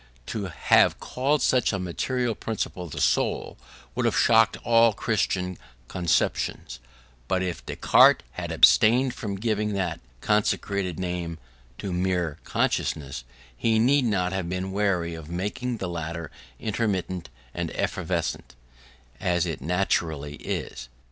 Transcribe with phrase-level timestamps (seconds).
[0.25, 3.59] To have called such a material principle the soul
[3.93, 6.79] would have shocked all Christian conceptions;
[7.27, 11.37] but if Descartes had abstained from giving that consecrated name
[11.77, 13.25] to mere consciousness,
[13.55, 18.55] he need not have been wary of making the latter intermittent and evanescent,
[19.19, 20.89] as it naturally is.